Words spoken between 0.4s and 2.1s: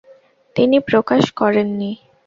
তিনি প্রকাশ করেন নি।